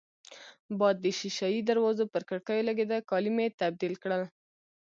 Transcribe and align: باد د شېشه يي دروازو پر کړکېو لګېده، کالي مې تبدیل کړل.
باد 0.79 0.95
د 1.03 1.05
شېشه 1.19 1.47
يي 1.55 1.61
دروازو 1.69 2.03
پر 2.13 2.23
کړکېو 2.29 2.67
لګېده، 2.69 2.97
کالي 3.09 3.31
مې 3.35 3.45
تبدیل 3.61 3.93
کړل. 4.03 4.23